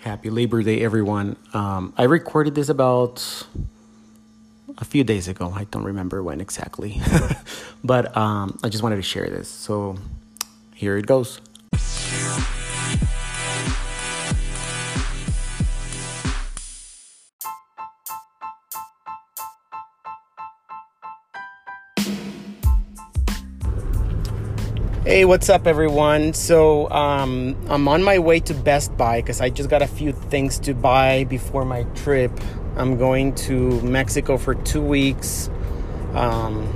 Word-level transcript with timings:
Happy 0.00 0.30
Labor 0.30 0.62
Day, 0.62 0.80
everyone. 0.80 1.36
Um, 1.52 1.92
I 1.98 2.04
recorded 2.04 2.54
this 2.54 2.70
about 2.70 3.46
a 4.78 4.84
few 4.84 5.04
days 5.04 5.28
ago. 5.28 5.52
I 5.54 5.64
don't 5.64 5.84
remember 5.84 6.22
when 6.22 6.40
exactly, 6.40 7.02
but 7.84 8.16
um, 8.16 8.58
I 8.64 8.70
just 8.70 8.82
wanted 8.82 8.96
to 8.96 9.02
share 9.02 9.28
this. 9.28 9.50
So 9.50 9.98
here 10.74 10.96
it 10.96 11.04
goes. 11.04 11.42
Hey, 25.02 25.24
what's 25.24 25.48
up, 25.48 25.66
everyone? 25.66 26.34
So, 26.34 26.90
um, 26.90 27.56
I'm 27.70 27.88
on 27.88 28.02
my 28.02 28.18
way 28.18 28.38
to 28.40 28.52
Best 28.52 28.94
Buy 28.98 29.22
because 29.22 29.40
I 29.40 29.48
just 29.48 29.70
got 29.70 29.80
a 29.80 29.86
few 29.86 30.12
things 30.12 30.58
to 30.58 30.74
buy 30.74 31.24
before 31.24 31.64
my 31.64 31.84
trip. 31.94 32.30
I'm 32.76 32.98
going 32.98 33.34
to 33.46 33.80
Mexico 33.80 34.36
for 34.36 34.54
two 34.54 34.82
weeks. 34.82 35.48
Um, 36.12 36.68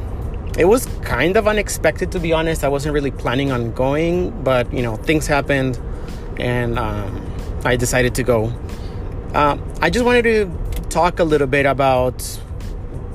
it 0.56 0.65
was 0.65 0.87
kind 1.02 1.37
of 1.37 1.46
unexpected, 1.46 2.12
to 2.12 2.18
be 2.18 2.32
honest. 2.32 2.65
I 2.65 2.68
wasn't 2.68 2.95
really 2.95 3.10
planning 3.10 3.52
on 3.52 3.73
going, 3.73 4.30
but 4.43 4.73
you 4.73 4.82
know, 4.82 4.96
things 4.96 5.27
happened 5.27 5.79
and 6.38 6.79
um, 6.79 7.30
I 7.62 7.77
decided 7.77 8.15
to 8.15 8.23
go. 8.23 8.46
Uh, 9.34 9.59
I 9.82 9.91
just 9.91 10.06
wanted 10.06 10.23
to 10.23 10.82
talk 10.88 11.20
a 11.20 11.24
little 11.24 11.46
bit 11.46 11.66
about 11.66 12.23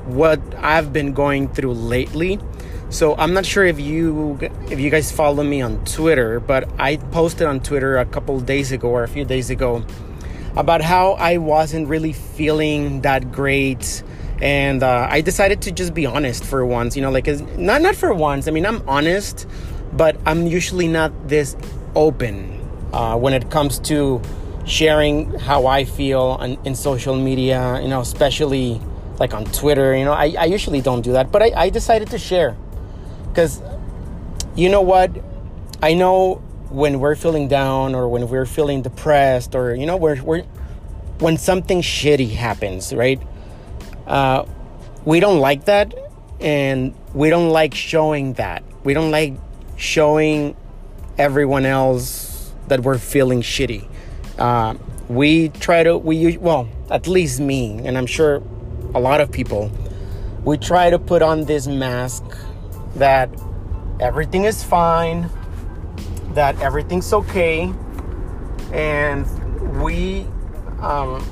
what 0.05 0.39
I've 0.57 0.93
been 0.93 1.13
going 1.13 1.47
through 1.47 1.73
lately 1.73 2.39
so 2.89 3.15
I'm 3.15 3.33
not 3.33 3.45
sure 3.45 3.65
if 3.65 3.79
you 3.79 4.39
if 4.71 4.79
you 4.79 4.89
guys 4.89 5.11
follow 5.11 5.43
me 5.43 5.61
on 5.61 5.83
Twitter, 5.85 6.39
but 6.39 6.67
I 6.79 6.97
posted 6.97 7.45
on 7.45 7.59
Twitter 7.59 7.97
a 7.97 8.05
couple 8.05 8.39
days 8.39 8.71
ago 8.71 8.89
or 8.89 9.03
a 9.03 9.07
few 9.07 9.25
days 9.25 9.51
ago 9.51 9.85
about 10.57 10.81
how 10.81 11.11
I 11.13 11.37
wasn't 11.37 11.87
really 11.87 12.13
feeling 12.13 13.01
that 13.01 13.31
great, 13.31 14.01
and 14.41 14.81
uh, 14.81 15.07
I 15.09 15.21
decided 15.21 15.61
to 15.63 15.71
just 15.71 15.93
be 15.93 16.07
honest 16.07 16.43
for 16.43 16.65
once. 16.65 16.95
You 16.95 17.03
know, 17.03 17.11
like 17.11 17.27
not 17.57 17.83
not 17.83 17.95
for 17.95 18.11
once. 18.11 18.47
I 18.47 18.51
mean, 18.51 18.65
I'm 18.65 18.81
honest, 18.89 19.47
but 19.93 20.17
I'm 20.25 20.47
usually 20.47 20.87
not 20.87 21.11
this 21.27 21.55
open 21.95 22.59
uh, 22.91 23.17
when 23.17 23.33
it 23.33 23.51
comes 23.51 23.77
to 23.81 24.19
sharing 24.65 25.31
how 25.37 25.67
I 25.67 25.85
feel 25.85 26.37
on, 26.39 26.57
in 26.65 26.73
social 26.73 27.15
media. 27.15 27.79
You 27.83 27.87
know, 27.87 28.01
especially 28.01 28.81
like 29.19 29.35
on 29.35 29.45
Twitter. 29.45 29.95
You 29.95 30.05
know, 30.05 30.13
I, 30.13 30.33
I 30.39 30.45
usually 30.45 30.81
don't 30.81 31.01
do 31.01 31.11
that, 31.11 31.31
but 31.31 31.43
I, 31.43 31.51
I 31.55 31.69
decided 31.69 32.09
to 32.09 32.17
share 32.17 32.57
because 33.39 33.61
you 34.53 34.67
know 34.67 34.81
what? 34.81 35.11
I 35.81 35.93
know 35.93 36.35
when 36.69 36.99
we're 36.99 37.15
feeling 37.15 37.47
down 37.47 37.95
or 37.95 38.09
when 38.09 38.27
we're 38.27 38.45
feeling 38.45 38.81
depressed 38.81 39.55
or, 39.55 39.73
you 39.73 39.85
know, 39.85 39.95
we're, 39.95 40.21
we're 40.21 40.43
when 41.19 41.37
something 41.37 41.81
shitty 41.81 42.31
happens, 42.31 42.93
right? 42.93 43.21
Uh, 44.05 44.43
we 45.05 45.21
don't 45.21 45.39
like 45.39 45.65
that 45.65 45.95
and 46.41 46.93
we 47.13 47.29
don't 47.29 47.51
like 47.51 47.73
showing 47.73 48.33
that. 48.33 48.61
We 48.83 48.93
don't 48.93 49.11
like 49.11 49.35
showing 49.77 50.57
everyone 51.17 51.65
else 51.65 52.51
that 52.67 52.81
we're 52.81 52.97
feeling 52.97 53.41
shitty. 53.41 53.87
Uh, 54.37 54.75
we 55.07 55.47
try 55.47 55.83
to, 55.83 55.97
we, 55.97 56.35
well, 56.37 56.67
at 56.91 57.07
least 57.07 57.39
me, 57.39 57.79
and 57.85 57.97
I'm 57.97 58.05
sure 58.05 58.43
a 58.93 58.99
lot 58.99 59.21
of 59.21 59.31
people, 59.31 59.71
we 60.43 60.57
try 60.57 60.89
to 60.89 60.99
put 60.99 61.21
on 61.21 61.45
this 61.45 61.67
mask 61.67 62.23
that 62.99 63.29
everything 63.99 64.45
is 64.45 64.63
fine, 64.63 65.29
that 66.33 66.59
everything's 66.61 67.11
okay, 67.11 67.73
and 68.71 69.25
we 69.81 70.25
um, 70.81 71.25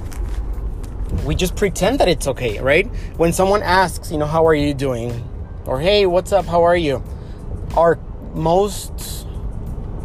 we 1.26 1.36
just 1.36 1.56
pretend 1.56 2.00
that 2.00 2.08
it's 2.08 2.28
okay, 2.28 2.60
right? 2.60 2.86
When 3.18 3.32
someone 3.32 3.64
asks, 3.64 4.12
you 4.12 4.18
know, 4.18 4.26
how 4.26 4.46
are 4.46 4.56
you 4.56 4.74
doing? 4.74 5.24
Or 5.66 5.80
hey, 5.80 6.06
what's 6.06 6.32
up? 6.32 6.46
How 6.46 6.64
are 6.64 6.76
you? 6.76 7.04
Our 7.76 8.00
most 8.34 9.28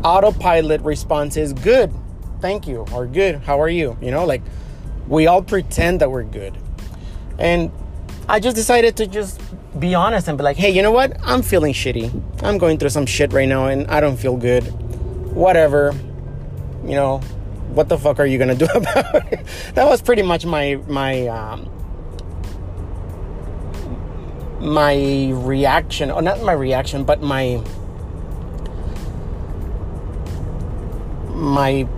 autopilot 0.05 0.81
response 0.83 1.37
is 1.37 1.53
good, 1.53 1.93
thank 2.41 2.67
you, 2.67 2.85
or 2.93 3.07
good, 3.07 3.37
how 3.37 3.61
are 3.61 3.69
you? 3.69 3.97
You 4.01 4.11
know, 4.11 4.25
like 4.25 4.43
we 5.09 5.27
all 5.27 5.43
pretend 5.43 6.01
that 6.01 6.11
we're 6.11 6.25
good. 6.25 6.57
And 7.39 7.71
I 8.29 8.41
just 8.41 8.57
decided 8.57 8.97
to 8.99 9.07
just 9.07 9.41
be 9.79 9.95
honest 9.95 10.29
and 10.29 10.37
be 10.37 10.45
like, 10.45 10.57
hey, 10.57 10.71
you 10.71 10.83
know 10.83 10.93
what? 10.93 11.17
I'm 11.23 11.43
feeling 11.43 11.73
shitty. 11.73 12.43
I'm 12.43 12.59
going 12.59 12.79
through 12.79 12.91
some 12.91 13.07
shit 13.07 13.33
right 13.33 13.49
now 13.49 13.67
and 13.67 13.87
I 13.89 14.01
don't 14.01 14.17
feel 14.17 14.37
good. 14.37 14.65
Whatever. 15.35 15.95
You 16.85 16.95
know, 16.95 17.19
what 17.73 17.89
the 17.89 17.97
fuck 17.97 18.19
are 18.19 18.27
you 18.27 18.39
gonna 18.39 18.55
do 18.55 18.67
about 18.75 19.33
it? 19.33 19.47
that 19.75 19.89
was 19.89 20.03
pretty 20.03 20.23
much 20.23 20.45
my 20.45 20.77
my 20.89 21.27
um, 21.29 21.69
my 24.61 25.31
reaction, 25.33 26.11
or 26.11 26.23
not 26.23 26.43
my 26.43 26.53
reaction, 26.53 27.05
but 27.05 27.23
my 27.23 27.63
my 31.31 31.89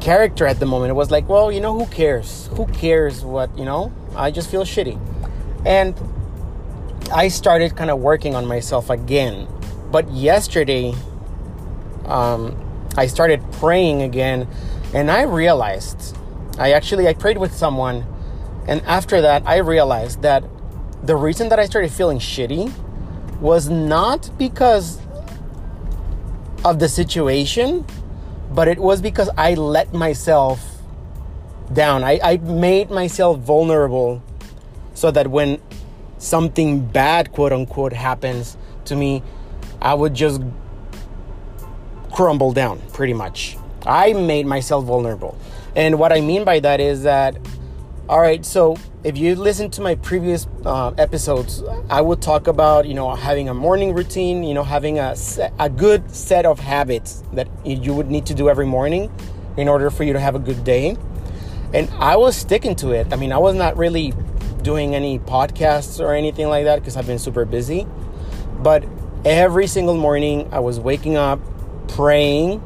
character 0.00 0.46
at 0.46 0.60
the 0.60 0.66
moment. 0.66 0.90
It 0.90 0.94
was 0.94 1.10
like, 1.10 1.28
well, 1.28 1.50
you 1.50 1.60
know, 1.60 1.76
who 1.76 1.86
cares? 1.86 2.48
Who 2.52 2.66
cares 2.66 3.24
what 3.24 3.56
you 3.58 3.64
know? 3.64 3.92
I 4.14 4.30
just 4.30 4.50
feel 4.50 4.64
shitty, 4.64 4.98
and 5.66 5.94
I 7.12 7.28
started 7.28 7.76
kind 7.76 7.90
of 7.90 7.98
working 8.00 8.34
on 8.34 8.46
myself 8.46 8.90
again. 8.90 9.48
But 9.90 10.10
yesterday, 10.10 10.94
um, 12.06 12.56
I 12.96 13.06
started 13.06 13.42
praying 13.52 14.02
again, 14.02 14.48
and 14.92 15.10
I 15.10 15.22
realized, 15.22 16.16
I 16.58 16.72
actually 16.72 17.08
I 17.08 17.14
prayed 17.14 17.38
with 17.38 17.54
someone, 17.54 18.04
and 18.66 18.80
after 18.82 19.20
that 19.20 19.42
I 19.46 19.58
realized 19.58 20.22
that 20.22 20.44
the 21.02 21.16
reason 21.16 21.48
that 21.50 21.58
I 21.58 21.66
started 21.66 21.90
feeling 21.92 22.18
shitty 22.18 22.72
was 23.40 23.68
not 23.68 24.30
because 24.38 24.98
of 26.64 26.78
the 26.78 26.88
situation, 26.88 27.84
but 28.50 28.68
it 28.68 28.78
was 28.78 29.02
because 29.02 29.28
I 29.36 29.54
let 29.54 29.92
myself 29.92 30.60
down. 31.72 32.04
I, 32.04 32.20
I 32.22 32.36
made 32.38 32.90
myself 32.90 33.38
vulnerable 33.40 34.22
so 34.94 35.10
that 35.10 35.28
when 35.28 35.60
something 36.24 36.86
bad, 36.86 37.32
quote 37.32 37.52
unquote, 37.52 37.92
happens 37.92 38.56
to 38.86 38.96
me, 38.96 39.22
I 39.80 39.94
would 39.94 40.14
just 40.14 40.40
crumble 42.12 42.52
down 42.52 42.80
pretty 42.92 43.12
much. 43.12 43.56
I 43.86 44.12
made 44.14 44.46
myself 44.46 44.84
vulnerable. 44.84 45.36
And 45.76 45.98
what 45.98 46.12
I 46.12 46.20
mean 46.20 46.44
by 46.44 46.60
that 46.60 46.80
is 46.80 47.02
that, 47.02 47.36
all 48.08 48.20
right, 48.20 48.44
so 48.44 48.76
if 49.02 49.18
you 49.18 49.34
listen 49.34 49.70
to 49.72 49.82
my 49.82 49.96
previous 49.96 50.46
uh, 50.64 50.92
episodes, 50.96 51.62
I 51.90 52.00
would 52.00 52.22
talk 52.22 52.46
about, 52.46 52.86
you 52.86 52.94
know, 52.94 53.14
having 53.14 53.48
a 53.48 53.54
morning 53.54 53.92
routine, 53.92 54.44
you 54.44 54.54
know, 54.54 54.62
having 54.62 54.98
a, 54.98 55.14
a 55.58 55.68
good 55.68 56.10
set 56.10 56.46
of 56.46 56.58
habits 56.58 57.22
that 57.34 57.48
you 57.64 57.92
would 57.92 58.10
need 58.10 58.24
to 58.26 58.34
do 58.34 58.48
every 58.48 58.66
morning 58.66 59.12
in 59.56 59.68
order 59.68 59.90
for 59.90 60.04
you 60.04 60.14
to 60.14 60.20
have 60.20 60.34
a 60.34 60.38
good 60.38 60.64
day. 60.64 60.96
And 61.74 61.90
I 61.98 62.16
was 62.16 62.36
sticking 62.36 62.76
to 62.76 62.92
it. 62.92 63.12
I 63.12 63.16
mean, 63.16 63.32
I 63.32 63.38
was 63.38 63.56
not 63.56 63.76
really 63.76 64.14
doing 64.64 64.96
any 64.96 65.20
podcasts 65.20 66.00
or 66.00 66.12
anything 66.12 66.48
like 66.48 66.64
that 66.64 66.80
because 66.80 66.96
I've 66.96 67.06
been 67.06 67.20
super 67.20 67.44
busy. 67.44 67.86
But 68.60 68.84
every 69.24 69.68
single 69.68 69.96
morning, 69.96 70.48
I 70.50 70.58
was 70.58 70.80
waking 70.80 71.16
up, 71.16 71.38
praying, 71.88 72.60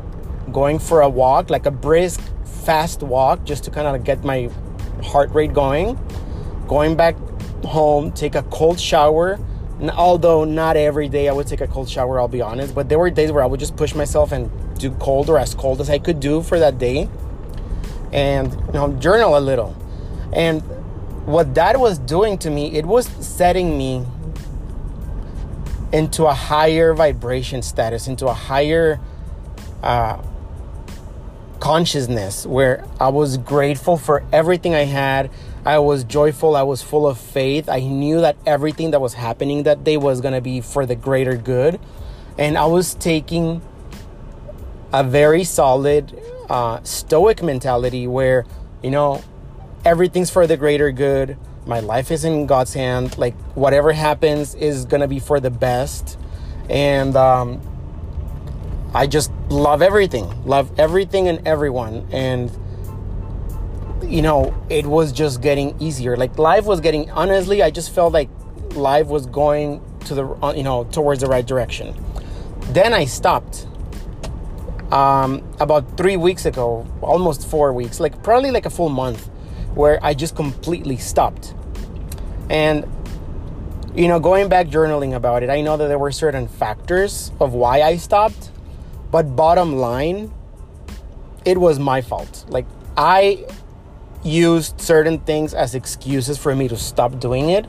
going 0.51 0.79
for 0.79 1.03
a 1.03 1.09
walk, 1.09 1.51
like 1.51 1.67
a 1.67 1.71
brisk, 1.71 2.23
fast 2.65 3.03
walk, 3.03 3.45
just 3.45 3.65
to 3.65 3.71
kind 3.71 3.87
of 3.87 4.05
get 4.05 4.25
my 4.25 4.49
heart 5.03 5.31
rate 5.33 5.53
going. 5.53 5.99
Going 6.67 6.97
back 6.97 7.17
home, 7.65 8.13
take 8.13 8.35
a 8.35 8.43
cold 8.45 8.81
shower. 8.81 9.39
And 9.81 9.91
although 9.91 10.45
not 10.45 10.77
every 10.77 11.09
day 11.09 11.29
I 11.29 11.33
would 11.33 11.47
take 11.47 11.61
a 11.61 11.67
cold 11.67 11.89
shower, 11.89 12.19
I'll 12.19 12.29
be 12.29 12.41
honest, 12.41 12.75
but 12.75 12.89
there 12.89 12.99
were 12.99 13.11
days 13.11 13.31
where 13.31 13.43
I 13.43 13.47
would 13.47 13.61
just 13.61 13.77
push 13.77 13.95
myself 13.95 14.33
and 14.33 14.51
do 14.79 14.91
cold 14.93 15.29
or 15.29 15.39
as 15.39 15.55
cold 15.55 15.81
as 15.81 15.91
I 15.91 15.99
could 15.99 16.21
do 16.21 16.43
for 16.43 16.59
that 16.59 16.79
day, 16.79 17.09
and 18.13 18.53
you 18.53 18.73
know 18.73 18.93
journal 18.95 19.37
a 19.37 19.41
little. 19.41 19.77
And 20.33 20.63
what 21.29 21.55
that 21.57 21.79
was 21.79 21.99
doing 21.99 22.39
to 22.39 22.49
me, 22.49 22.75
it 22.75 22.87
was 22.87 23.07
setting 23.21 23.77
me 23.77 24.03
into 25.93 26.25
a 26.25 26.33
higher 26.33 26.95
vibration 26.95 27.61
status, 27.61 28.09
into 28.09 28.27
a 28.27 28.33
higher 28.33 28.99
uh, 29.83 30.23
consciousness 31.61 32.47
where 32.47 32.83
I 32.99 33.09
was 33.09 33.37
grateful 33.37 33.99
for 33.99 34.25
everything 34.33 34.75
I 34.75 34.85
had. 34.85 35.31
I 35.67 35.81
was 35.81 36.03
joyful. 36.03 36.57
I 36.57 36.63
was 36.63 36.81
full 36.81 37.07
of 37.07 37.19
faith. 37.19 37.69
I 37.69 37.81
knew 37.81 38.23
that 38.23 38.37
everything 38.47 38.93
that 38.93 39.01
was 39.03 39.13
happening 39.13 39.65
that 39.65 39.85
day 39.85 39.99
was 39.99 40.23
going 40.23 40.33
to 40.33 40.41
be 40.41 40.63
for 40.63 40.87
the 40.87 40.97
greater 40.97 41.37
good. 41.37 41.79
And 42.39 42.57
I 42.57 42.65
was 42.65 42.95
taking 42.95 43.61
a 44.95 45.05
very 45.05 45.45
solid 45.45 46.19
uh, 46.49 46.83
stoic 46.85 47.43
mentality 47.43 48.07
where, 48.07 48.47
you 48.83 48.91
know, 48.91 49.23
everything's 49.85 50.31
for 50.31 50.47
the 50.47 50.57
greater 50.57 50.91
good. 50.93 51.37
My 51.67 51.81
life 51.81 52.11
is 52.11 52.25
in 52.25 52.47
God's 52.47 52.75
hand. 52.75 53.19
Like 53.19 53.35
whatever 53.55 53.93
happens 53.93 54.55
is 54.55 54.85
gonna 54.85 55.09
be 55.09 55.19
for 55.19 55.41
the 55.41 55.51
best, 55.51 56.19
and 56.71 57.17
um, 57.17 57.61
I 58.95 59.07
just 59.07 59.31
love 59.51 59.83
everything, 59.83 60.45
love 60.45 60.79
everything 60.79 61.29
and 61.29 61.47
everyone, 61.47 62.07
and 62.11 62.51
you 64.03 64.23
know, 64.23 64.55
it 64.71 64.87
was 64.87 65.13
just 65.13 65.43
getting 65.43 65.81
easier. 65.81 66.17
Like 66.17 66.39
life 66.39 66.65
was 66.65 66.81
getting 66.81 67.11
honestly, 67.11 67.63
I 67.63 67.71
just 67.71 67.95
felt 67.95 68.13
like 68.13 68.31
life 68.75 69.07
was 69.07 69.27
going 69.27 69.83
to 70.07 70.15
the 70.15 70.27
uh, 70.43 70.53
you 70.57 70.63
know 70.63 70.85
towards 70.85 71.21
the 71.21 71.27
right 71.27 71.47
direction. 71.47 71.95
Then 72.73 72.95
I 72.95 73.05
stopped. 73.05 73.67
Um, 74.91 75.47
about 75.61 75.99
three 75.99 76.17
weeks 76.17 76.47
ago, 76.47 76.87
almost 77.03 77.47
four 77.47 77.75
weeks, 77.75 78.01
like 78.01 78.23
probably 78.23 78.51
like 78.51 78.65
a 78.65 78.71
full 78.71 78.89
month, 78.89 79.29
where 79.79 80.01
I 80.03 80.13
just 80.13 80.35
completely 80.35 80.97
stopped. 80.97 81.55
And 82.51 82.85
you 83.95 84.09
know, 84.09 84.19
going 84.19 84.49
back 84.49 84.67
journaling 84.67 85.15
about 85.15 85.45
it, 85.45 85.51
I 85.51 85.61
know 85.61 85.77
that 85.77 85.87
there 85.87 86.01
were 86.01 86.11
certain 86.11 86.49
factors 86.49 87.31
of 87.41 87.55
why 87.55 87.83
I 87.83 87.97
stopped, 87.97 88.51
but 89.13 89.37
bottom 89.37 89.77
line, 89.77 90.33
it 91.45 91.59
was 91.59 91.79
my 91.79 92.01
fault. 92.01 92.45
Like 92.49 92.67
I 92.97 93.47
used 94.25 94.81
certain 94.81 95.21
things 95.21 95.55
as 95.55 95.77
excuses 95.77 96.37
for 96.39 96.57
me 96.57 96.67
to 96.67 96.77
stop 96.77 97.21
doing 97.21 97.51
it. 97.51 97.65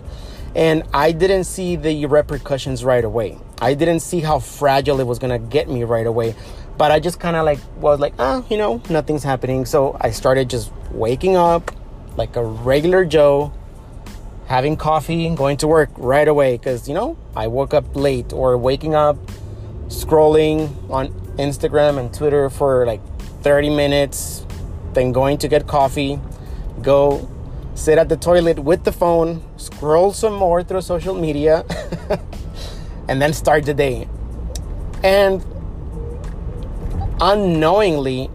And 0.56 0.82
I 0.92 1.12
didn't 1.12 1.44
see 1.44 1.76
the 1.76 2.08
repercussions 2.08 2.84
right 2.84 3.06
away. 3.06 3.38
I 3.62 3.76
didn't 3.76 4.00
see 4.00 4.20
how 4.20 4.40
fragile 4.40 5.00
it 5.00 5.06
was 5.06 5.20
gonna 5.20 5.38
get 5.38 5.70
me 5.70 5.84
right 5.84 6.08
away. 6.08 6.34
But 6.76 6.92
I 6.92 7.00
just 7.00 7.20
kind 7.20 7.36
of 7.36 7.46
like 7.46 7.60
was 7.78 8.00
like, 8.00 8.16
ah, 8.18 8.44
you 8.50 8.58
know, 8.58 8.82
nothing's 8.90 9.24
happening. 9.24 9.68
So 9.68 9.96
I 10.02 10.10
started 10.10 10.50
just 10.50 10.72
waking 10.92 11.36
up 11.36 11.70
like 12.20 12.36
a 12.36 12.44
regular 12.44 13.06
Joe, 13.06 13.54
having 14.48 14.76
coffee, 14.76 15.34
going 15.34 15.56
to 15.58 15.68
work 15.68 15.90
right 15.96 16.28
away. 16.28 16.58
Cause 16.58 16.88
you 16.88 16.94
know, 16.94 17.18
I 17.34 17.48
woke 17.48 17.74
up 17.74 17.96
late 17.96 18.34
or 18.34 18.58
waking 18.58 18.94
up, 18.94 19.18
scrolling 19.88 20.70
on 20.92 21.08
Instagram 21.38 21.98
and 21.98 22.14
Twitter 22.14 22.50
for 22.50 22.86
like 22.86 23.02
30 23.42 23.70
minutes, 23.70 24.46
then 24.94 25.14
going 25.14 25.38
to 25.38 25.48
get 25.48 25.66
coffee, 25.66 26.20
go 26.82 27.28
sit 27.74 27.98
at 27.98 28.10
the 28.10 28.18
toilet 28.18 28.60
with 28.60 28.84
the 28.84 28.92
phone, 28.92 29.42
scroll 29.56 30.12
some 30.12 30.34
more 30.34 30.62
through 30.62 30.82
social 30.82 31.16
media, 31.16 31.64
and 33.08 33.22
then 33.22 33.32
start 33.32 33.64
the 33.66 33.74
day. 33.74 34.10
And 35.06 35.42
unknowingly, 37.22 38.30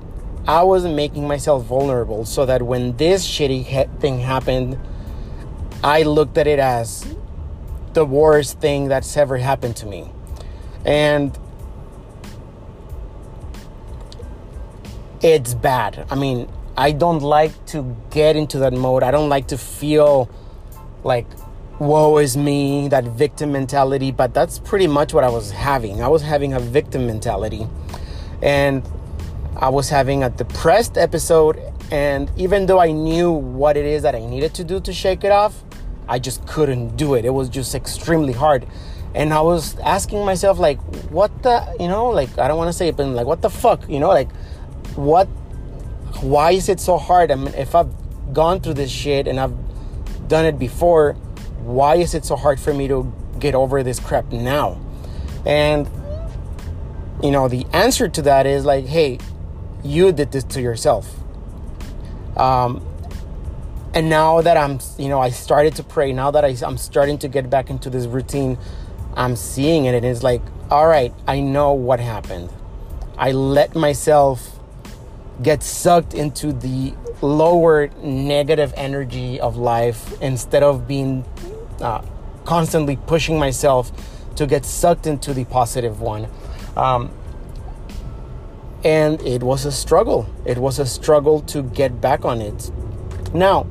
I 0.46 0.62
wasn't 0.62 0.94
making 0.94 1.26
myself 1.26 1.64
vulnerable 1.64 2.26
so 2.26 2.44
that 2.44 2.62
when 2.62 2.96
this 2.96 3.26
shitty 3.26 4.00
thing 4.00 4.20
happened, 4.20 4.79
I 5.82 6.02
looked 6.02 6.37
at 6.37 6.46
it 6.46 6.58
as 6.58 7.06
the 7.94 8.05
worst 8.05 8.61
thing 8.61 8.88
that's 8.88 9.17
ever 9.17 9.38
happened 9.38 9.76
to 9.76 9.87
me. 9.87 10.11
And 10.85 11.38
it's 15.23 15.55
bad. 15.55 16.06
I 16.11 16.14
mean, 16.14 16.49
I 16.76 16.93
don't 16.93 17.20
like 17.20 17.67
to 17.67 17.96
get 18.11 18.37
into 18.37 18.58
that 18.58 18.75
mode. 18.75 19.02
I 19.02 19.11
don't 19.11 19.31
like 19.31 19.49
to 19.49 19.56
feel 19.56 20.29
like, 21.05 21.26
woe 21.79 22.19
is 22.19 22.37
me, 22.37 22.88
that 22.88 23.05
victim 23.05 23.52
mentality. 23.52 24.11
But 24.11 24.35
that's 24.35 24.58
pretty 24.58 24.88
much 24.88 25.14
what 25.14 25.25
I 25.25 25.31
was 25.31 25.50
having. 25.50 26.02
I 26.02 26.08
was 26.08 26.20
having 26.20 26.52
a 26.52 26.61
victim 26.61 27.06
mentality. 27.06 27.67
And 28.43 28.87
I 29.56 29.69
was 29.69 29.89
having 29.89 30.23
a 30.23 30.31
depressed 30.31 30.99
episode. 30.99 31.61
And 31.91 32.31
even 32.37 32.67
though 32.67 32.81
I 32.81 32.93
knew 32.93 33.31
what 33.31 33.77
it 33.77 33.85
is 33.85 34.03
that 34.03 34.15
I 34.15 34.25
needed 34.25 34.55
to 34.55 34.65
do 34.65 34.81
to 34.81 34.93
shake 34.93 35.25
it 35.25 35.33
off, 35.33 35.62
I 36.09 36.19
just 36.19 36.47
couldn't 36.47 36.97
do 36.97 37.15
it. 37.15 37.25
It 37.25 37.31
was 37.31 37.49
just 37.49 37.75
extremely 37.75 38.33
hard. 38.33 38.67
And 39.15 39.33
I 39.33 39.41
was 39.41 39.79
asking 39.79 40.25
myself, 40.25 40.59
like, 40.59 40.81
what 41.11 41.43
the, 41.43 41.77
you 41.79 41.87
know, 41.87 42.09
like, 42.09 42.37
I 42.39 42.49
don't 42.49 42.59
want 42.59 42.69
to 42.69 42.73
say 42.73 42.89
it, 42.89 42.97
but 42.97 43.06
like, 43.06 43.27
what 43.27 43.43
the 43.43 43.51
fuck, 43.51 43.89
you 43.89 44.01
know, 44.01 44.09
like, 44.09 44.31
what 44.97 45.29
why 46.21 46.53
is 46.53 46.69
it 46.69 46.81
so 46.81 46.97
hard? 46.97 47.31
I 47.31 47.35
mean, 47.35 47.55
if 47.55 47.75
I've 47.75 47.93
gone 48.33 48.61
through 48.61 48.75
this 48.75 48.91
shit 48.91 49.27
and 49.27 49.39
I've 49.39 49.55
done 50.29 50.45
it 50.45 50.59
before, 50.59 51.12
why 51.62 51.97
is 51.97 52.15
it 52.15 52.25
so 52.25 52.37
hard 52.37 52.61
for 52.61 52.73
me 52.73 52.89
to 52.89 53.12
get 53.39 53.55
over 53.55 53.83
this 53.83 54.01
crap 54.01 54.31
now? 54.33 54.81
And, 55.45 55.89
you 57.23 57.31
know, 57.31 57.49
the 57.49 57.67
answer 57.73 58.09
to 58.09 58.23
that 58.23 58.47
is 58.47 58.65
like, 58.65 58.87
hey, 58.87 59.19
you 59.85 60.13
did 60.13 60.33
this 60.33 60.45
to 60.45 60.61
yourself. 60.61 61.15
Um, 62.37 62.85
and 63.95 64.09
now 64.11 64.41
that 64.41 64.57
I'm, 64.57 64.81
you 64.99 65.09
know, 65.09 65.21
I 65.21 65.31
started 65.31 65.77
to 65.77 65.85
pray, 65.85 66.13
now 66.13 66.33
that 66.33 66.45
I, 66.45 66.57
I'm 66.67 66.79
starting 66.79 67.19
to 67.19 67.29
get 67.29 67.49
back 67.49 67.71
into 67.71 67.91
this 67.91 68.07
routine, 68.07 68.59
I'm 69.15 69.37
seeing 69.37 69.85
it 69.85 69.95
and 69.95 70.05
it's 70.05 70.23
like, 70.25 70.43
all 70.71 70.89
right, 70.89 71.15
I 71.29 71.41
know 71.41 71.73
what 71.73 72.01
happened. 72.01 72.51
I 73.17 73.31
let 73.31 73.77
myself 73.77 74.59
get 75.43 75.63
sucked 75.63 76.15
into 76.15 76.53
the 76.53 76.95
lower 77.23 77.89
negative 78.03 78.75
energy 78.77 79.39
of 79.39 79.57
life 79.57 80.21
instead 80.21 80.63
of 80.63 80.89
being 80.89 81.25
uh, 81.81 82.03
constantly 82.45 82.97
pushing 82.97 83.39
myself 83.39 83.93
to 84.37 84.47
get 84.47 84.65
sucked 84.65 85.07
into 85.07 85.33
the 85.33 85.45
positive 85.45 86.01
one. 86.01 86.29
Um, 86.77 87.11
and 88.85 89.21
it 89.23 89.43
was 89.43 89.65
a 89.65 89.73
struggle. 89.73 90.27
It 90.45 90.59
was 90.59 90.79
a 90.79 90.87
struggle 90.87 91.41
to 91.43 91.63
get 91.63 92.01
back 92.01 92.25
on 92.25 92.41
it. 92.41 92.71
Now, 93.33 93.67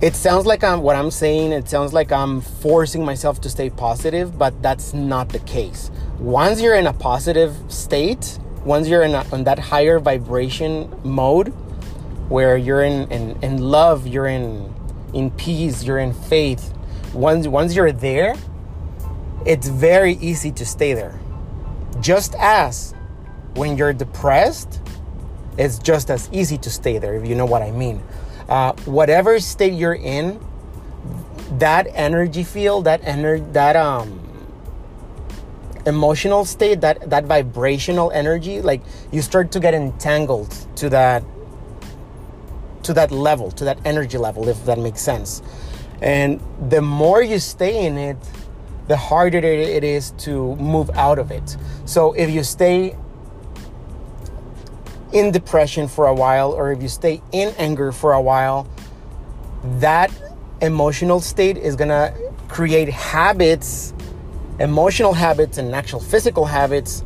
it 0.00 0.16
sounds 0.16 0.46
like 0.46 0.64
I'm 0.64 0.80
what 0.80 0.96
I'm 0.96 1.10
saying, 1.10 1.52
it 1.52 1.68
sounds 1.68 1.92
like 1.92 2.10
I'm 2.10 2.40
forcing 2.40 3.04
myself 3.04 3.40
to 3.42 3.50
stay 3.50 3.68
positive, 3.68 4.38
but 4.38 4.62
that's 4.62 4.94
not 4.94 5.28
the 5.28 5.40
case. 5.40 5.90
Once 6.18 6.60
you're 6.60 6.74
in 6.74 6.86
a 6.86 6.92
positive 6.92 7.54
state, 7.68 8.38
once 8.64 8.88
you're 8.88 9.02
in, 9.02 9.14
a, 9.14 9.26
in 9.34 9.44
that 9.44 9.58
higher 9.58 9.98
vibration 9.98 10.90
mode 11.04 11.48
where 12.28 12.56
you're 12.56 12.82
in, 12.82 13.10
in, 13.10 13.42
in 13.42 13.58
love 13.58 14.06
you're 14.06 14.26
in 14.26 14.72
in 15.12 15.30
peace 15.32 15.82
you're 15.82 15.98
in 15.98 16.12
faith 16.12 16.72
once 17.12 17.48
once 17.48 17.74
you're 17.74 17.90
there 17.90 18.36
it's 19.44 19.66
very 19.66 20.12
easy 20.14 20.52
to 20.52 20.64
stay 20.64 20.94
there 20.94 21.18
just 22.00 22.36
as 22.38 22.94
when 23.54 23.76
you're 23.76 23.92
depressed 23.92 24.80
it's 25.58 25.78
just 25.78 26.10
as 26.10 26.28
easy 26.32 26.56
to 26.58 26.70
stay 26.70 26.98
there 26.98 27.14
if 27.14 27.26
you 27.26 27.34
know 27.34 27.46
what 27.46 27.62
i 27.62 27.70
mean. 27.70 28.02
Uh, 28.48 28.72
whatever 28.84 29.38
state 29.38 29.74
you're 29.74 29.94
in 29.94 30.40
that 31.58 31.86
energy 31.94 32.42
field 32.42 32.84
that 32.84 33.00
energy 33.04 33.44
that 33.52 33.76
um 33.76 34.20
emotional 35.86 36.44
state 36.44 36.80
that 36.80 37.08
that 37.08 37.24
vibrational 37.24 38.10
energy 38.10 38.60
like 38.60 38.82
you 39.12 39.22
start 39.22 39.50
to 39.52 39.60
get 39.60 39.74
entangled 39.74 40.50
to 40.76 40.88
that 40.88 41.22
to 42.82 42.92
that 42.92 43.10
level 43.10 43.50
to 43.50 43.64
that 43.64 43.78
energy 43.84 44.18
level 44.18 44.48
if 44.48 44.64
that 44.64 44.78
makes 44.78 45.00
sense. 45.00 45.42
And 46.02 46.40
the 46.70 46.80
more 46.80 47.22
you 47.22 47.38
stay 47.38 47.86
in 47.86 47.98
it 47.98 48.16
the 48.88 48.96
harder 48.96 49.38
it 49.38 49.84
is 49.84 50.10
to 50.18 50.56
move 50.56 50.90
out 50.94 51.18
of 51.18 51.30
it. 51.30 51.56
So 51.84 52.12
if 52.14 52.30
you 52.30 52.42
stay 52.42 52.96
in 55.12 55.30
depression 55.30 55.88
for 55.88 56.06
a 56.06 56.14
while 56.14 56.52
or 56.52 56.72
if 56.72 56.82
you 56.82 56.88
stay 56.88 57.20
in 57.32 57.54
anger 57.58 57.92
for 57.92 58.12
a 58.12 58.20
while 58.20 58.68
that 59.78 60.10
emotional 60.60 61.20
state 61.20 61.56
is 61.56 61.76
going 61.76 61.88
to 61.88 62.14
create 62.48 62.88
habits 62.88 63.92
emotional 64.60 65.14
habits 65.14 65.58
and 65.58 65.74
actual 65.74 66.00
physical 66.00 66.44
habits 66.44 67.02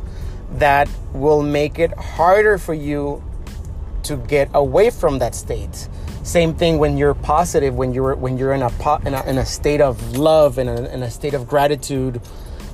that 0.51 0.89
will 1.13 1.41
make 1.41 1.79
it 1.79 1.91
harder 1.97 2.57
for 2.57 2.73
you 2.73 3.23
to 4.03 4.17
get 4.17 4.49
away 4.53 4.89
from 4.89 5.19
that 5.19 5.33
state. 5.33 5.89
Same 6.23 6.53
thing 6.53 6.77
when 6.77 6.97
you're 6.97 7.13
positive, 7.13 7.75
when 7.75 7.93
you're 7.93 8.15
when 8.15 8.37
you're 8.37 8.53
in 8.53 8.61
a 8.61 8.71
in 9.05 9.13
a, 9.13 9.23
in 9.25 9.37
a 9.37 9.45
state 9.45 9.81
of 9.81 10.17
love, 10.17 10.57
in 10.57 10.67
a, 10.67 10.85
in 10.93 11.03
a 11.03 11.09
state 11.09 11.33
of 11.33 11.47
gratitude, 11.47 12.21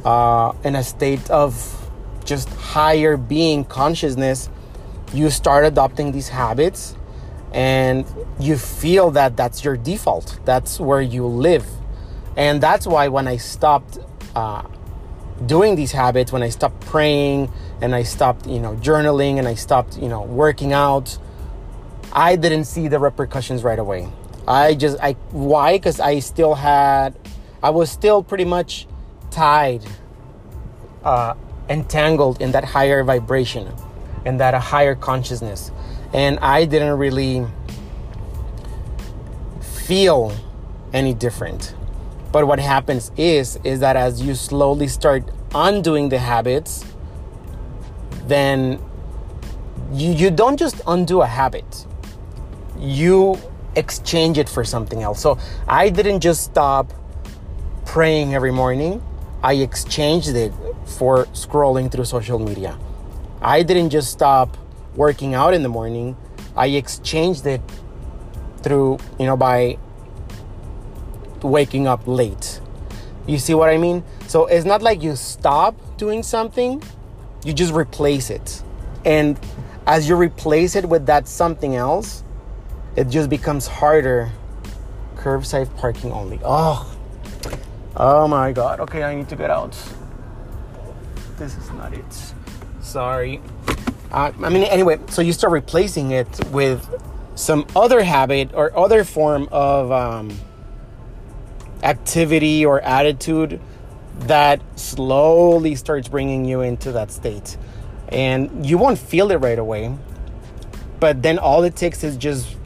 uh, 0.03 0.53
in 0.63 0.75
a 0.75 0.83
state 0.83 1.29
of 1.29 1.89
just 2.25 2.49
higher 2.49 3.17
being 3.17 3.65
consciousness, 3.65 4.49
you 5.13 5.29
start 5.29 5.65
adopting 5.65 6.11
these 6.11 6.29
habits, 6.29 6.95
and 7.53 8.05
you 8.39 8.57
feel 8.57 9.11
that 9.11 9.35
that's 9.35 9.63
your 9.63 9.77
default. 9.77 10.39
That's 10.45 10.79
where 10.79 11.01
you 11.01 11.25
live, 11.25 11.65
and 12.35 12.61
that's 12.61 12.87
why 12.87 13.07
when 13.07 13.27
I 13.27 13.37
stopped 13.37 13.99
uh, 14.35 14.63
doing 15.45 15.75
these 15.75 15.91
habits, 15.91 16.31
when 16.31 16.43
I 16.43 16.49
stopped 16.49 16.79
praying 16.85 17.51
and 17.81 17.95
I 17.95 18.03
stopped, 18.03 18.47
you 18.47 18.59
know, 18.59 18.75
journaling 18.75 19.37
and 19.39 19.47
I 19.47 19.55
stopped, 19.55 19.97
you 19.97 20.07
know, 20.07 20.21
working 20.23 20.73
out, 20.73 21.17
I 22.13 22.35
didn't 22.35 22.65
see 22.65 22.87
the 22.87 22.99
repercussions 22.99 23.63
right 23.63 23.79
away. 23.79 24.07
I 24.47 24.75
just, 24.75 24.99
I, 24.99 25.13
why? 25.31 25.77
Because 25.77 25.99
I 25.99 26.19
still 26.19 26.55
had, 26.55 27.17
I 27.63 27.69
was 27.69 27.91
still 27.91 28.23
pretty 28.23 28.45
much 28.45 28.87
tied, 29.29 29.83
uh, 31.03 31.33
entangled 31.69 32.41
in 32.41 32.51
that 32.51 32.63
higher 32.63 33.03
vibration 33.03 33.73
and 34.25 34.39
that 34.39 34.53
a 34.53 34.59
higher 34.59 34.95
consciousness. 34.95 35.71
And 36.13 36.39
I 36.39 36.65
didn't 36.65 36.97
really 36.97 37.45
feel 39.61 40.33
any 40.93 41.13
different. 41.13 41.75
But 42.31 42.47
what 42.47 42.59
happens 42.59 43.11
is 43.17 43.59
is 43.63 43.79
that 43.81 43.95
as 43.95 44.21
you 44.21 44.35
slowly 44.35 44.87
start 44.87 45.23
undoing 45.53 46.09
the 46.09 46.19
habits, 46.19 46.85
then 48.27 48.79
you, 49.93 50.11
you 50.13 50.31
don't 50.31 50.57
just 50.57 50.81
undo 50.87 51.21
a 51.21 51.27
habit. 51.27 51.85
you 52.79 53.37
exchange 53.75 54.37
it 54.37 54.49
for 54.49 54.63
something 54.65 55.01
else. 55.03 55.21
So 55.21 55.37
I 55.67 55.89
didn't 55.89 56.21
just 56.21 56.43
stop 56.43 56.91
praying 57.85 58.33
every 58.35 58.51
morning, 58.51 59.01
I 59.43 59.53
exchanged 59.55 60.29
it 60.29 60.53
for 60.85 61.25
scrolling 61.27 61.91
through 61.91 62.05
social 62.05 62.39
media. 62.39 62.77
I 63.41 63.63
didn't 63.63 63.89
just 63.89 64.11
stop 64.11 64.57
working 64.95 65.33
out 65.33 65.53
in 65.53 65.63
the 65.63 65.69
morning, 65.69 66.15
I 66.55 66.67
exchanged 66.67 67.45
it 67.45 67.61
through, 68.61 68.99
you 69.17 69.25
know, 69.25 69.37
by 69.37 69.77
waking 71.41 71.87
up 71.87 72.01
late. 72.05 72.59
You 73.27 73.37
see 73.39 73.53
what 73.53 73.69
I 73.69 73.77
mean? 73.77 74.03
So 74.27 74.45
it's 74.45 74.65
not 74.65 74.81
like 74.81 75.01
you 75.01 75.15
stop 75.15 75.75
doing 75.97 76.23
something, 76.23 76.83
you 77.43 77.53
just 77.53 77.73
replace 77.73 78.29
it. 78.29 78.61
And 79.05 79.39
as 79.87 80.07
you 80.07 80.15
replace 80.15 80.75
it 80.75 80.87
with 80.87 81.05
that 81.07 81.27
something 81.27 81.75
else, 81.75 82.23
it 82.95 83.09
just 83.09 83.29
becomes 83.29 83.67
harder. 83.67 84.31
Curbside 85.15 85.75
parking 85.77 86.11
only. 86.11 86.39
Oh, 86.43 86.95
oh 87.95 88.27
my 88.27 88.51
god. 88.51 88.79
Okay, 88.81 89.03
I 89.03 89.15
need 89.15 89.29
to 89.29 89.35
get 89.35 89.49
out. 89.49 89.77
This 91.37 91.55
is 91.57 91.71
not 91.71 91.93
it. 91.93 92.30
Sorry. 92.91 93.41
Uh, 94.11 94.33
I 94.43 94.49
mean, 94.49 94.63
anyway, 94.63 94.99
so 95.07 95.21
you 95.21 95.31
start 95.31 95.53
replacing 95.53 96.11
it 96.11 96.27
with 96.47 96.85
some 97.35 97.65
other 97.73 98.03
habit 98.03 98.53
or 98.53 98.77
other 98.77 99.05
form 99.05 99.47
of 99.49 99.93
um, 99.93 100.37
activity 101.83 102.65
or 102.65 102.81
attitude 102.81 103.61
that 104.19 104.61
slowly 104.77 105.75
starts 105.75 106.09
bringing 106.09 106.43
you 106.43 106.59
into 106.59 106.91
that 106.91 107.11
state. 107.11 107.55
And 108.09 108.65
you 108.65 108.77
won't 108.77 108.99
feel 108.99 109.31
it 109.31 109.37
right 109.37 109.57
away, 109.57 109.95
but 110.99 111.23
then 111.23 111.39
all 111.39 111.63
it 111.63 111.77
takes 111.77 112.03
is 112.03 112.17
just 112.17 112.57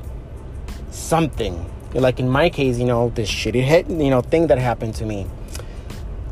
something. 0.89 1.71
Like 1.93 2.19
in 2.19 2.27
my 2.27 2.49
case, 2.49 2.79
you 2.79 2.85
know, 2.85 3.09
this 3.09 3.29
shitty 3.29 3.61
hit, 3.61 3.87
you 3.87 4.09
know, 4.09 4.21
thing 4.21 4.47
that 4.47 4.57
happened 4.57 4.95
to 4.95 5.05
me 5.05 5.27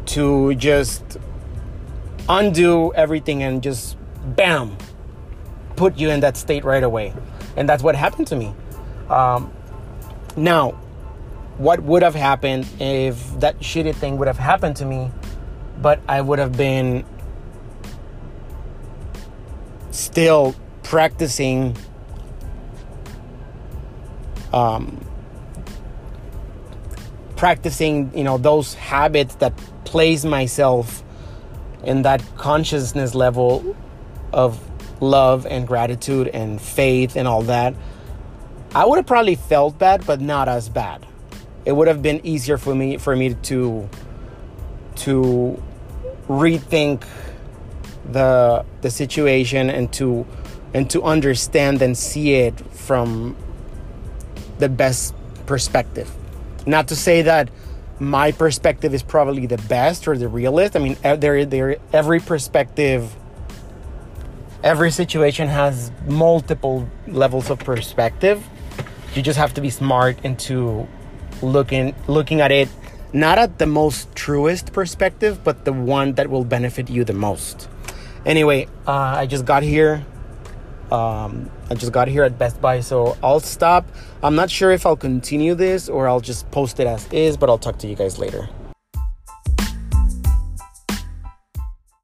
to 0.07 0.55
just 0.55 1.19
undo 2.29 2.93
everything 2.93 3.43
and 3.43 3.61
just 3.61 3.97
bam, 4.35 4.77
put 5.75 5.97
you 5.97 6.09
in 6.09 6.21
that 6.21 6.37
state 6.37 6.63
right 6.63 6.83
away. 6.83 7.13
And 7.55 7.67
that's 7.67 7.83
what 7.83 7.95
happened 7.95 8.27
to 8.27 8.35
me. 8.35 8.53
Um, 9.09 9.51
now, 10.35 10.71
what 11.57 11.83
would 11.83 12.01
have 12.01 12.15
happened 12.15 12.67
if 12.79 13.39
that 13.39 13.59
shitty 13.59 13.95
thing 13.95 14.17
would 14.17 14.27
have 14.27 14.39
happened 14.39 14.75
to 14.77 14.85
me, 14.85 15.11
but 15.81 15.99
I 16.07 16.21
would 16.21 16.39
have 16.39 16.57
been 16.57 17.05
still 19.91 20.55
practicing 20.81 21.77
um, 24.51 25.03
practicing 27.35 28.15
you 28.15 28.23
know 28.23 28.37
those 28.37 28.73
habits 28.75 29.35
that 29.35 29.55
place 29.85 30.23
myself 30.25 31.03
in 31.83 32.01
that 32.03 32.23
consciousness 32.37 33.15
level 33.15 33.75
of 34.31 34.59
love 35.01 35.45
and 35.45 35.67
gratitude 35.67 36.27
and 36.29 36.61
faith 36.61 37.15
and 37.15 37.27
all 37.27 37.41
that 37.41 37.73
i 38.73 38.85
would 38.85 38.97
have 38.97 39.05
probably 39.05 39.35
felt 39.35 39.77
bad 39.77 40.05
but 40.05 40.21
not 40.21 40.47
as 40.47 40.69
bad 40.69 41.05
it 41.65 41.71
would 41.73 41.87
have 41.87 42.01
been 42.01 42.25
easier 42.25 42.57
for 42.57 42.73
me 42.73 42.97
for 42.97 43.15
me 43.15 43.33
to 43.35 43.89
to 44.95 45.61
rethink 46.27 47.03
the 48.11 48.65
the 48.81 48.89
situation 48.89 49.69
and 49.69 49.91
to 49.93 50.25
and 50.73 50.89
to 50.89 51.03
understand 51.03 51.81
and 51.81 51.97
see 51.97 52.33
it 52.33 52.59
from 52.71 53.35
the 54.59 54.69
best 54.69 55.13
perspective. 55.45 56.11
Not 56.65 56.87
to 56.87 56.95
say 56.95 57.21
that 57.23 57.49
my 58.03 58.31
perspective 58.31 58.93
is 58.93 59.03
probably 59.03 59.45
the 59.45 59.57
best 59.57 60.07
or 60.07 60.17
the 60.17 60.27
realist. 60.27 60.75
I 60.75 60.79
mean, 60.79 60.97
there, 61.01 61.45
there, 61.45 61.77
every 61.91 62.19
perspective, 62.19 63.15
every 64.63 64.91
situation 64.91 65.47
has 65.47 65.91
multiple 66.07 66.87
levels 67.07 67.49
of 67.49 67.59
perspective. 67.59 68.45
You 69.15 69.21
just 69.21 69.37
have 69.37 69.53
to 69.55 69.61
be 69.61 69.69
smart 69.69 70.17
into 70.23 70.87
looking 71.41 71.93
looking 72.07 72.39
at 72.39 72.51
it 72.51 72.69
not 73.13 73.37
at 73.37 73.59
the 73.59 73.67
most 73.67 74.13
truest 74.15 74.73
perspective, 74.73 75.43
but 75.43 75.65
the 75.65 75.71
one 75.71 76.13
that 76.13 76.29
will 76.29 76.43
benefit 76.43 76.89
you 76.89 77.03
the 77.03 77.13
most. 77.13 77.69
Anyway, 78.25 78.67
uh, 78.87 78.91
I 78.91 79.27
just 79.27 79.45
got 79.45 79.61
here. 79.61 80.03
Um, 80.93 81.49
I 81.71 81.73
just 81.73 81.91
got 81.91 82.07
here 82.07 82.23
at 82.23 82.37
Best 82.37 82.61
Buy, 82.61 82.79
so 82.79 83.17
I'll 83.23 83.39
stop. 83.39 83.83
I'm 84.21 84.35
not 84.35 84.51
sure 84.51 84.71
if 84.71 84.85
I'll 84.85 84.95
continue 84.95 85.55
this 85.55 85.89
or 85.89 86.07
I'll 86.07 86.21
just 86.21 86.49
post 86.51 86.79
it 86.79 86.85
as 86.85 87.11
is, 87.11 87.35
but 87.35 87.49
I'll 87.49 87.57
talk 87.57 87.79
to 87.79 87.87
you 87.87 87.95
guys 87.95 88.19
later. 88.19 88.47